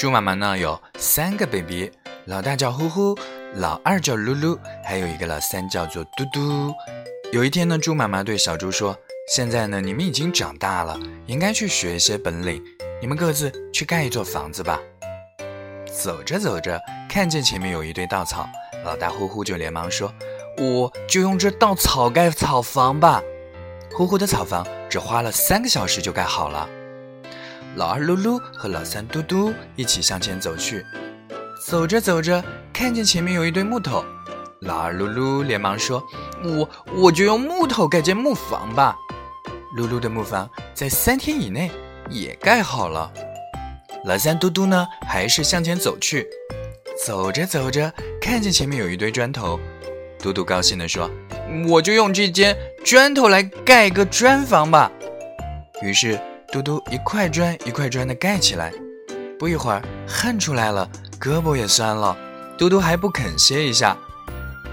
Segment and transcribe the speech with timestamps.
[0.00, 1.92] 猪妈妈呢有三个 baby，
[2.24, 3.14] 老大叫呼呼，
[3.56, 6.72] 老二叫噜噜，还有一个老三叫做嘟嘟。
[7.34, 8.96] 有一天呢，猪妈妈对小猪说
[9.30, 12.64] ：“现在呢，你们已经长大了，应该去学一些本领。
[12.98, 14.80] 你们各自去盖一座房子吧。”
[15.92, 18.48] 走着走着，看见前面有一堆稻草，
[18.82, 20.10] 老大呼呼就连忙说
[20.56, 23.22] ：“我就用这稻草盖草房吧。”
[23.94, 26.66] 呼呼的草房只花了三个小时就盖好了。
[27.76, 30.84] 老二噜噜和老三嘟嘟一起向前走去，
[31.64, 34.04] 走着走着，看见前面有一堆木头，
[34.62, 36.02] 老二噜噜连忙说
[36.42, 38.96] ：“我我就用木头盖间木房吧。”
[39.78, 41.70] 噜噜的木房在三天以内
[42.08, 43.10] 也盖好了。
[44.04, 46.26] 老三嘟嘟呢，还是向前走去，
[47.06, 49.60] 走着走着，看见前面有一堆砖头，
[50.18, 51.08] 嘟嘟高兴地说
[51.68, 54.90] ：“我就用这间砖头来盖个砖房吧。”
[55.82, 56.18] 于是。
[56.52, 58.72] 嘟嘟一块砖一块砖的盖起来，
[59.38, 60.88] 不一会儿汗出来了，
[61.20, 62.16] 胳膊也酸了。
[62.58, 63.96] 嘟嘟还不肯歇一下，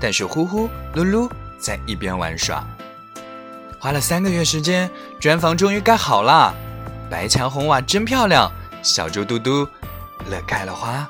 [0.00, 2.66] 但是呼呼噜噜在一边玩耍。
[3.78, 6.54] 花了三个月时间，砖房终于盖好了，
[7.10, 8.50] 白墙红瓦真漂亮。
[8.82, 9.68] 小猪嘟嘟
[10.30, 11.06] 乐开了花。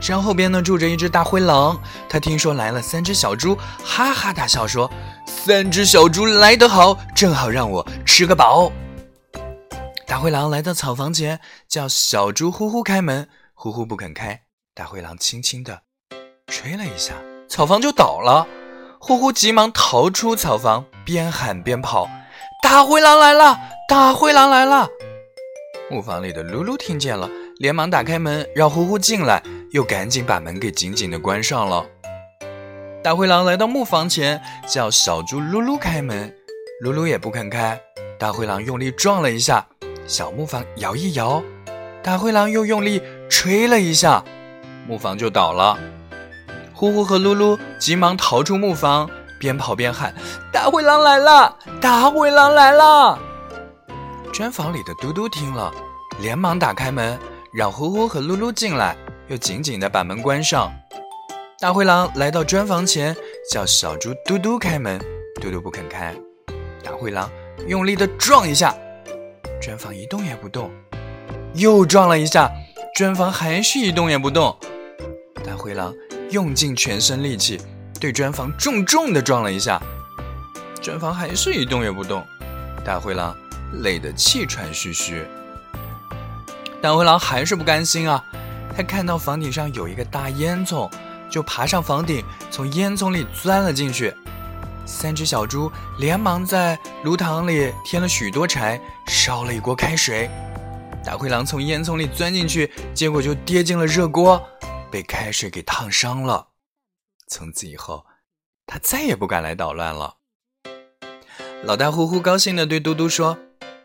[0.00, 4.90] 山后边呢住着一只大灰狼，他听说来了三只小猪，哈哈大笑说
[5.24, 8.72] ：“三只小猪来得好，正好让我吃个饱。”
[10.08, 13.28] 大灰狼来到草房前，叫小猪呼呼开门。
[13.52, 14.40] 呼呼不肯开，
[14.74, 15.82] 大灰狼轻轻地
[16.46, 17.12] 吹了一下，
[17.46, 18.46] 草房就倒了。
[18.98, 22.08] 呼呼急忙逃出草房，边喊边跑
[22.64, 23.60] ：“大灰狼来了！
[23.86, 24.88] 大灰狼来了！”
[25.90, 27.28] 木房里的噜噜听见了，
[27.58, 31.84] 连忙打开门让呼呼进来，又赶紧把门给紧紧地关上了。
[33.04, 36.34] 大灰狼来到木房前，叫小猪噜噜开门。
[36.82, 37.78] 噜噜也不肯开，
[38.18, 39.68] 大灰狼用力撞了一下。
[40.08, 41.42] 小木房摇一摇，
[42.02, 44.24] 大灰狼又用力吹了一下，
[44.86, 45.78] 木房就倒了。
[46.72, 50.14] 呼呼和噜噜急忙逃出木房，边跑边喊
[50.50, 51.54] ：“大灰狼来了！
[51.78, 53.18] 大灰狼来了！”
[54.32, 55.70] 砖房里的嘟嘟听了，
[56.20, 57.18] 连忙打开门，
[57.52, 58.96] 让呼呼和噜噜进来，
[59.26, 60.72] 又紧紧地把门关上。
[61.60, 63.14] 大灰狼来到砖房前，
[63.52, 64.98] 叫小猪嘟嘟开门，
[65.38, 66.14] 嘟嘟不肯开。
[66.82, 67.30] 大灰狼
[67.66, 68.74] 用力地撞一下。
[69.60, 70.70] 砖房一动也不动，
[71.54, 72.50] 又撞了一下，
[72.94, 74.56] 砖房还是一动也不动。
[75.44, 75.92] 大灰狼
[76.30, 77.60] 用尽全身力气，
[78.00, 79.82] 对砖房重重的撞了一下，
[80.80, 82.24] 砖房还是一动也不动。
[82.84, 83.36] 大灰狼
[83.82, 85.24] 累得气喘吁吁。
[86.80, 88.24] 大灰狼还是不甘心啊，
[88.76, 90.88] 他看到房顶上有一个大烟囱，
[91.28, 94.14] 就爬上房顶，从烟囱里钻了进去。
[94.88, 100.30] 三只小猪连忙在炉膛里添了许多柴，烧了一锅开水。
[101.04, 104.42] 大灰狼从烟囱里钻进去，结果就跌进了热锅，
[104.90, 106.48] 被开水给烫伤了。
[107.28, 108.06] 从此以后，
[108.66, 110.16] 他再也不敢来捣乱了。
[111.64, 113.38] 老大呼呼高兴地对嘟嘟说：“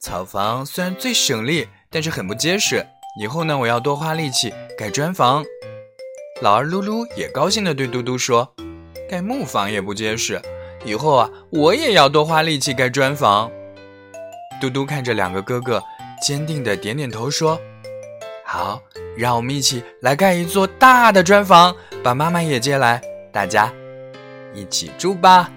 [0.00, 2.86] 草房虽然最省力，但是很不结实。
[3.20, 5.44] 以后呢，我要多花力气盖砖房。”
[6.40, 8.54] 老二噜噜也高兴地对嘟嘟说
[9.10, 10.40] ：“盖木房也不结实。”
[10.84, 13.50] 以后啊，我也要多花力气盖砖房。
[14.60, 15.82] 嘟嘟看着两个哥哥，
[16.22, 17.58] 坚定的点点头说
[18.46, 18.80] ：“好，
[19.16, 23.00] 让我们一起来盖一座大的砖房，把妈妈也接来，
[23.32, 23.72] 大家
[24.54, 25.50] 一起住吧。”